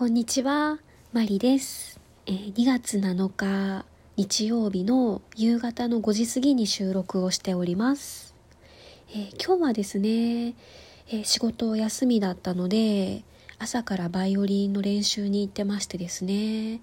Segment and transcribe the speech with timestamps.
[0.00, 0.78] こんにちは、
[1.12, 2.00] マリです。
[2.24, 3.84] えー、2月7日
[4.16, 8.34] 日曜日の夕方の5時過ぎに収録をしております。
[9.10, 13.24] えー、今日はですね、えー、仕事休みだったので、
[13.58, 16.80] 朝からバイオリンの練習に行ってましてですね。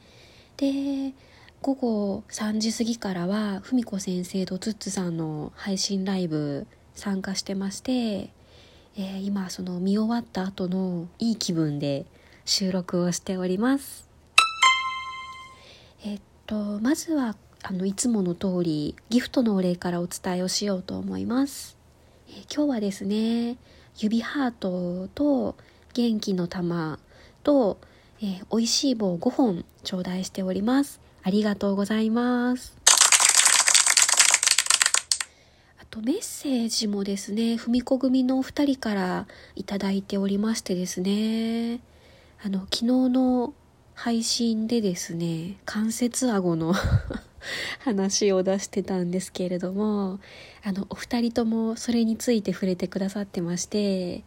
[0.58, 1.16] で、
[1.64, 8.30] 午後3時過ぎからは、ふみこ先生とツッツさんの配信ライブ参加してまして、
[8.96, 12.06] え今その見終わった後のいい気分で
[12.48, 14.10] 収録をしております。
[16.04, 21.76] えっとまずはあのいつもの通りギフトのお礼からお伝えをしようと思います、
[22.30, 23.58] え今日はですね
[23.98, 25.56] 指ハートと
[25.94, 27.00] 元気の玉
[27.44, 27.80] と、
[28.22, 31.02] えー、美味しい棒5本頂戴しております。
[31.24, 32.78] ありがとうございます。
[35.82, 41.82] あとメッセージもですね、ふみこ組のお二人からいただいておりましてですね、
[42.40, 43.54] あの、昨日の
[43.96, 46.74] 配信でですね、関節顎の
[47.84, 50.20] 話を出してたんですけれども、
[50.64, 54.24] あの、お二人ともそれについて触れてくださってまして、え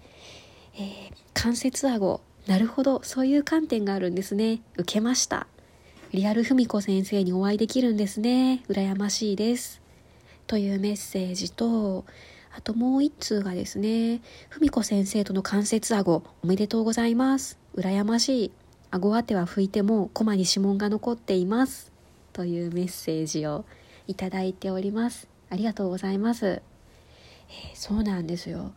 [0.75, 4.61] ー、関節顎、なるほど、そういう観点があるんですね。
[4.77, 5.47] 受けました。
[6.13, 8.65] リアルふみこ先生にお会いできるんですね。
[8.69, 9.81] 羨ましいです。
[10.49, 12.05] というメッセージと、
[12.53, 17.59] あともう一通がですね、ふみこ先生との関節顎、おめでとうございます。
[17.77, 18.53] 羨ましい。
[18.91, 21.93] 顎当ては拭いても、コマに指紋が残っています。
[22.33, 23.65] というメッセージを
[24.09, 25.29] いただいております。
[25.49, 26.47] ありがとうございます。
[26.47, 26.63] えー、
[27.75, 28.73] そうなんですよ。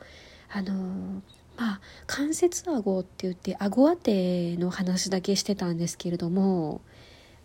[0.52, 1.22] あのー、
[1.58, 6.82] まあ、関節顎って言って、顎当ての話だけしてたんですけれども、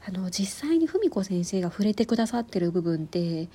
[0.07, 3.49] あの、実際にふみこ先生が触れてくださってる部分って、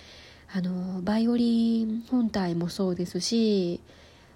[0.52, 3.82] あのバイオリン本体もそうですし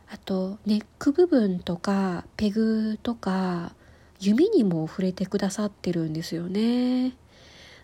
[0.10, 3.74] あとネック部分とかペグとか
[4.20, 7.14] 弓にも触れてくださってるんですよね。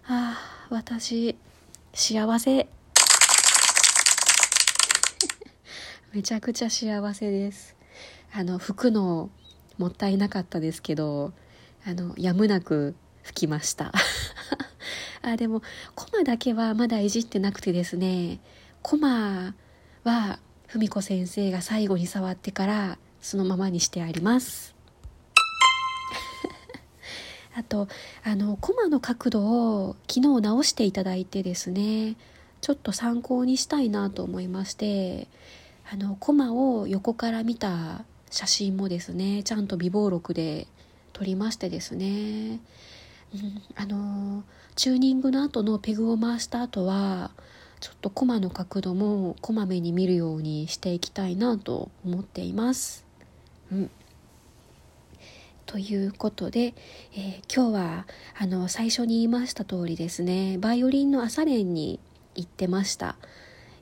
[0.06, 1.36] ああ私
[1.94, 2.68] 幸せ。
[6.14, 7.76] めちゃくちゃ幸せです。
[8.34, 9.30] あの吹くの
[9.78, 11.34] もったいなかったですけど
[11.86, 13.92] あのやむなく吹きました。
[15.24, 15.62] あ、でも、
[15.96, 18.40] コマだけはまだいじってなくてですね、
[18.82, 19.56] コマ
[20.04, 24.76] は、ふみこ先生が最後に触ってから、そのままにしてあります。
[27.56, 27.88] あと、
[28.24, 29.46] あの、コマの角度
[29.88, 32.18] を昨日直していただいてですね、
[32.60, 35.30] ちょっと参考にしたいなと思いまして、
[35.90, 40.68] あの、コマを横から見た写真もですね、ちゃんと備忘録で
[41.14, 42.60] 撮りましてですね、
[43.34, 44.44] うん、あの
[44.76, 47.32] チューニングの後のペグを回した後は
[47.80, 53.06] ちょっとコマの角度もこまめに見るようにしていきたいなと思っています。
[53.72, 53.90] うん、
[55.66, 56.76] ということで、
[57.14, 58.08] えー、今日は
[58.38, 62.00] あの最初に言いました通りですねバイオリンの朝練に
[62.36, 63.16] 行ってました。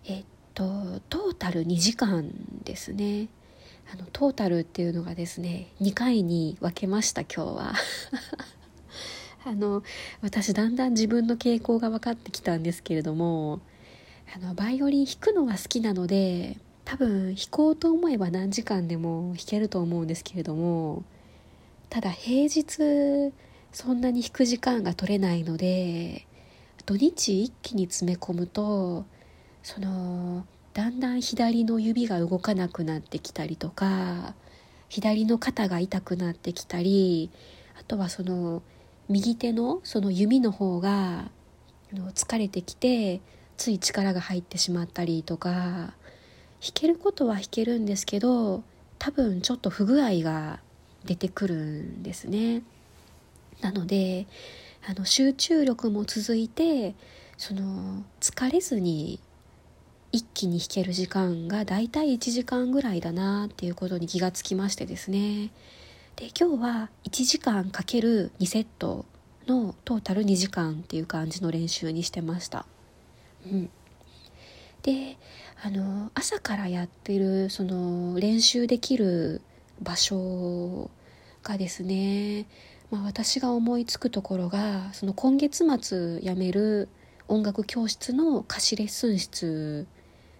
[0.05, 2.31] えっとトータル2時間
[2.63, 3.27] ですね。
[3.93, 7.73] あのトータルっていうのがですね2回に分けました今日は。
[9.43, 9.83] あの
[10.21, 13.59] 私だんだん自分の傾向が分かってきたんですけれども
[14.35, 21.03] あのバイオリン弾くのは好きなので多分弾こうと思えば何時間でも弾けると思うんですけれども
[21.89, 23.33] ただ平日
[23.71, 26.27] そんなに弾く時間が取れないので
[26.85, 29.05] 土日一気に詰め込むと
[29.63, 34.33] そのだんだん左の指が動かなくなってきたりとか
[34.87, 37.29] 左の肩が痛くなってきたり
[37.79, 38.61] あとはその
[39.11, 41.29] 右手のその弓の方が
[41.93, 43.21] 疲れてきて
[43.57, 45.93] つい力が入ってしまったりとか弾
[46.73, 48.63] けることは弾けるんですけど
[48.97, 50.59] 多分ちょっと不具合が
[51.05, 52.61] 出てくるんですね。
[53.61, 54.27] なので
[54.87, 56.95] あの集中力も続いて
[57.37, 59.19] その疲れずに
[60.11, 65.51] 一気に弾ける時間がだいたい1時間ぐらいだなっていうことに気がつきましてですね
[66.15, 69.05] で今日は1時間かける2セット
[69.47, 72.65] のトータル2時間っていう感じの練習にしてました。
[73.45, 73.69] うん、
[74.83, 75.17] で
[75.63, 79.41] あの朝からやってるその練習できる
[79.81, 80.89] 場所
[81.43, 82.45] がですね、
[82.91, 86.87] まあ、私が思いつくところがその今月末辞める
[87.27, 89.87] 音楽教室の貸しレッスン室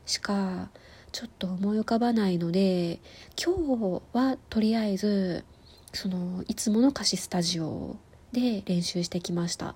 [0.06, 0.70] しか
[1.12, 3.00] ちょっと思い浮かばないので
[3.42, 5.44] 今日はとりあえず
[5.94, 7.98] そのいつもの貸しスタジオ
[8.32, 9.76] で練習してきました、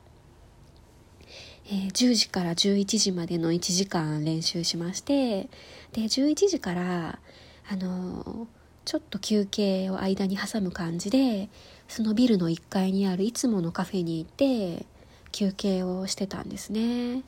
[1.68, 5.50] えー、10時から11時までの1時間練習しまして
[5.92, 7.20] で11時から
[7.68, 8.48] あの、
[8.86, 11.50] ちょっと休憩を間に挟む感じで
[11.88, 14.86] そのビルの1階にあるいつものカフェに行って
[15.32, 17.24] 休憩をしてたんですね。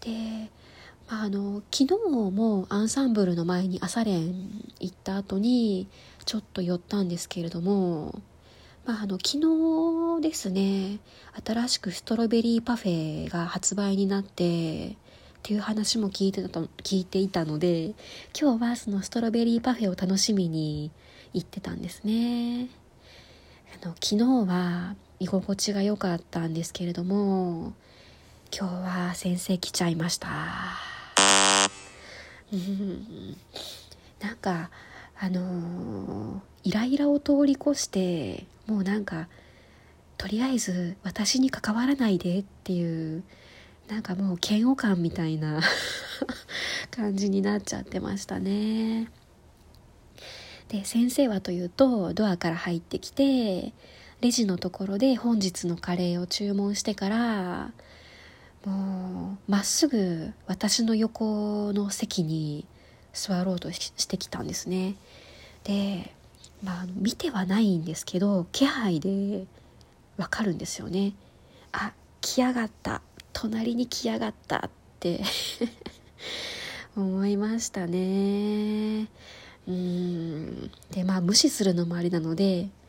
[0.00, 0.50] で、
[1.22, 4.34] あの昨日もアンサンブルの前に朝練
[4.80, 5.88] 行った後に
[6.24, 8.20] ちょっと寄ったんですけれども、
[8.84, 10.98] まあ、あの昨日ですね
[11.44, 17.94] 新しくストロベリーパフェが発売になってっていう話も聞いてたと聞いていたので
[18.38, 20.90] 今日はそのストロベリーパフェを楽しみに
[21.34, 22.68] 行ってたんですね。
[23.82, 27.74] あの昨日は居心地が良かったんですけれども
[28.56, 28.74] 今日
[29.08, 30.93] は先生来ちゃいました。
[34.20, 34.70] なんか
[35.18, 39.28] あのー、イライラを通り越してもうなんか
[40.18, 43.22] とりあえず私に関わらないでっていう
[43.88, 45.60] なんかもう嫌悪感みたいな
[46.90, 49.10] 感じになっちゃってましたね。
[50.68, 53.74] で先生はというとドアから入ってきて
[54.22, 57.72] レジのところで本日のカレーを注文してから
[58.64, 62.66] もうまっすぐ私の横の席に
[63.12, 64.96] 座ろうとしてきたんですね。
[65.64, 66.12] で
[66.62, 69.46] まあ見てはないんですけど気配で
[70.16, 71.12] わかるんですよね。
[71.72, 73.02] あ来やがった。
[73.32, 74.70] 隣に来やがったっ
[75.00, 75.22] て
[76.96, 79.08] 思いましたね。
[79.66, 80.70] うん。
[80.90, 82.68] でまあ無視するのもありなので「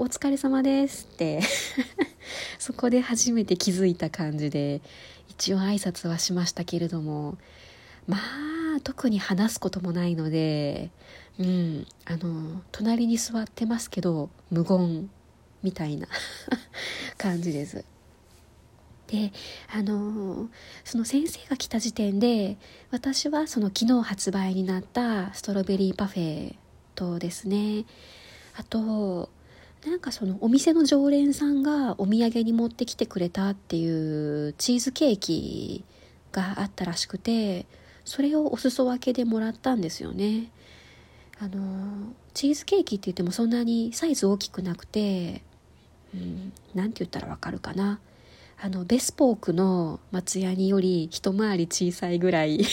[0.00, 1.42] お疲れ様です」って。
[2.58, 4.80] そこで初めて気づいた感じで
[5.28, 7.36] 一応挨拶はしましたけれども。
[8.06, 10.90] まあ特に話すこともないので
[11.38, 15.10] うんあの隣に座ってますけど無言
[15.62, 16.08] みたいな
[17.18, 17.84] 感じです。
[19.08, 19.32] で
[19.68, 20.48] あの
[20.82, 22.56] その先生が来た時点で
[22.90, 26.56] 私はその昨日発売になったストロベリーパフェ
[26.94, 27.84] とですね。
[28.56, 29.28] あと
[29.86, 35.84] なんかそのお店の常連さんがお土産に持ってきてくれたっていうチーズケーキ
[36.32, 37.66] があったらしくて
[38.04, 40.50] それをお裾分けでもらったんですよね。
[41.38, 45.42] あのチーズケーキって言ってもそんなにサイズ大きくなくて
[46.14, 48.00] うん何て言ったらわかるかな。
[48.62, 52.60] あのベスポークの松ヤニより一回り小さいぐらい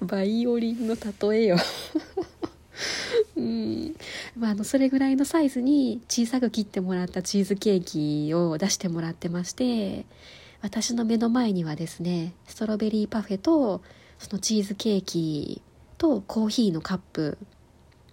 [0.00, 0.96] バイオリンの
[1.30, 1.58] 例えよ。
[3.36, 3.94] うん。
[4.38, 10.06] まあ、あのそれぐらいのサイズに小さく切ってもらったチーズケーキを出してもらってまして
[10.62, 13.82] 私の目の前にはですねストロベリーパフェと
[14.18, 15.60] そのチーズケーキ
[15.98, 17.36] とコーヒーのカップ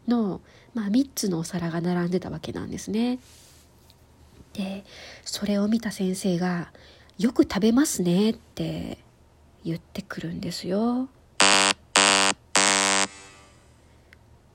[0.07, 0.41] の、
[0.73, 3.19] まあ、3つのお皿が並んでたわけなんですね。
[4.53, 4.83] で
[5.25, 6.71] それを見た先生が
[7.19, 8.97] 「よく食べますね」って
[9.63, 11.09] 言ってくるんですよ。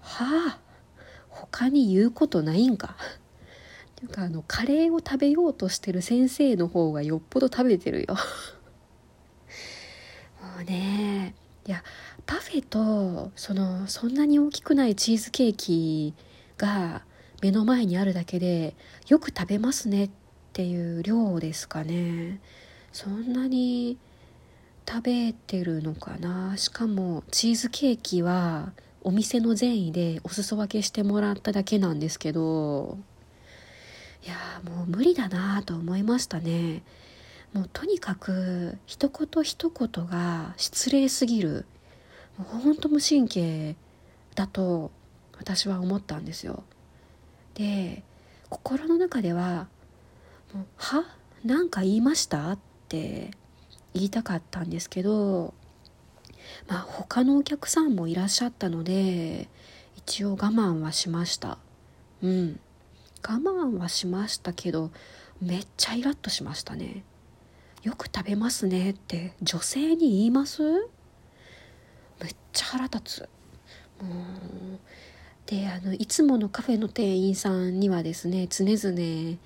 [0.00, 0.59] はあ
[1.60, 2.96] 他に言うことないんか？
[2.96, 3.00] っ
[3.96, 8.16] ていうかあのカレーを食べようとしてる先生の方がよっぽど食べてるよ。
[10.40, 11.34] もうね
[11.66, 11.84] いや
[12.24, 16.14] パフェとそのそんなに大きくないチーズケーキ
[16.56, 17.02] が
[17.42, 18.74] 目の前にあるだけで
[19.08, 20.10] よく食べますねっ
[20.54, 22.40] ていう量ですかね
[22.92, 23.98] そんなに
[24.88, 26.56] 食べてるのかな？
[26.56, 32.98] しかもチーズケーキはお店の善意でお裾分けしてもらっただけなんですけど
[34.24, 36.82] いやもう無理だなと思いましたね。
[37.54, 41.64] もうとにかく一言一言が失礼すぎる。
[42.38, 43.76] もうほんと無神経
[44.34, 44.90] だと
[45.38, 46.62] 私は思ったんですよ。
[47.54, 48.02] で
[48.50, 49.68] 心の中では
[50.54, 51.04] 「もうは？
[51.44, 53.30] 何か言いました?」って
[53.94, 55.54] 言いたかったんですけど
[56.68, 59.48] まあ他のお客さんもいらっしゃったので
[59.96, 61.58] 一応我慢はしました。
[62.22, 62.60] うん。
[63.22, 64.90] 我慢はしましたけど
[65.42, 67.04] めっちゃイラッとしましたね。
[67.82, 70.62] よく食べますねって女性に言います？
[70.62, 73.28] めっちゃ腹立つ。
[74.02, 74.78] もう
[75.46, 79.38] であのいつものカフェの店員さんにはですね常々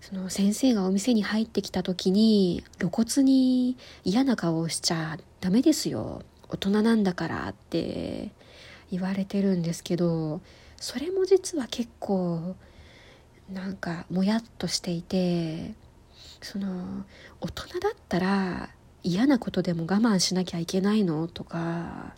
[0.00, 6.22] その先生がお店に入ってきた時に露骨に嫌な顔をしちゃダメですよ。
[6.52, 8.30] 大人なんだからって
[8.90, 10.42] 言われてるんですけど
[10.76, 12.54] それも実は結構
[13.50, 15.72] なんかもやっとしていて
[16.42, 17.04] その
[17.40, 18.68] 大人だったら
[19.02, 21.26] 嫌なことでも我慢しなきゃいけないの？
[21.26, 22.14] とか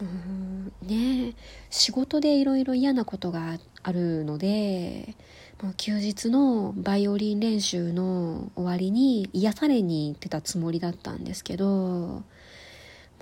[0.00, 1.34] うんね
[1.70, 5.16] 仕事でいろいろ嫌なことがあるので
[5.60, 12.22] もう休日のバイオリン練習の終わりに癒されに行ってたつもりだったんですけど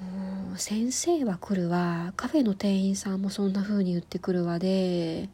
[0.00, 2.12] もう先生は来るわ。
[2.17, 5.29] カフェの店員さんもそんな風に言ってくるわで。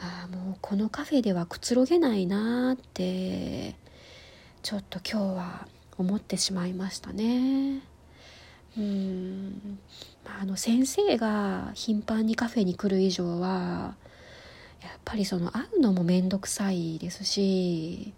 [0.00, 3.74] ああもうこのカフェではくつろげないなって
[4.62, 7.82] ちょっと今日は思ってしまいましたね。
[8.76, 9.78] うん。
[10.24, 13.96] あの先生が頻繁にカフェに来る以上は
[14.82, 18.12] やっぱりその会うのも面倒くさいですし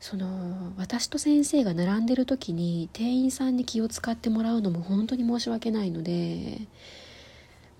[0.00, 6.58] その私と先生が並んでる時に店員さんに気を使ってもらうのも本当に申し訳ないので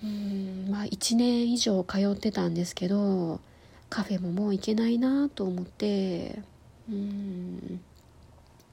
[0.05, 3.41] うんまあ1年以上通ってたんですけど
[3.89, 6.43] カフェももう行けないなと思って
[6.89, 7.81] うん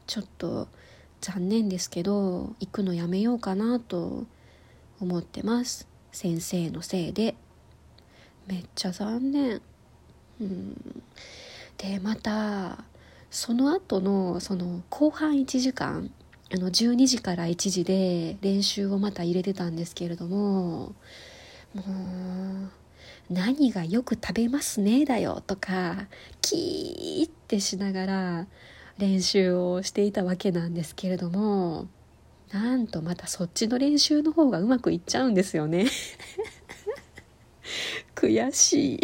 [0.07, 0.67] ちょっと
[1.21, 4.25] 残念ですけど行くのやめようかなと
[4.99, 5.87] 思ってます。
[6.11, 7.35] 先生のせいで。
[8.47, 9.61] めっちゃ残念。
[10.39, 11.03] うん。
[11.77, 12.83] でまた
[13.37, 16.09] その後のその後半1時間
[16.51, 20.95] あの12時から1時で練習をまた入れてたんですけれども
[21.75, 21.83] も
[23.29, 26.07] う何がよく食べますねだよとか
[26.41, 28.47] キーってしながら
[28.97, 31.87] 練習をしていたわけなんですけれども
[32.51, 35.85] なんとまたそっちの練習の方がうまくいっちゃうんですよね。
[38.15, 38.99] 悔しい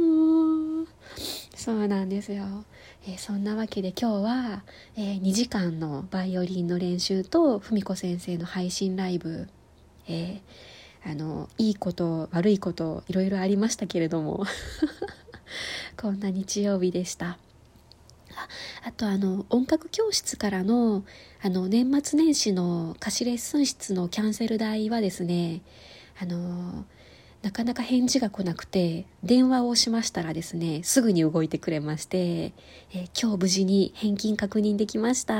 [0.00, 0.88] もう
[1.64, 2.44] そうなんですよ、
[3.06, 4.64] えー、そんなわけで今日は、
[4.98, 9.48] えー、2時間のバイオリンの練習と文子先生の配信ライブ、
[10.06, 14.44] えー、あのいいこと悪いこといろいろありましたけれども。
[15.96, 17.38] こんな日曜日でした。
[18.84, 21.02] あとあの音楽教室からの
[21.42, 25.62] あの年末年始の貸しレッスン室のキャンセル代はですね
[26.20, 26.84] あの
[27.44, 35.34] なかなか返事が来なくて電話をしましたらですねすぐに動いてくれまして、えー、今日無事に返金確認できました。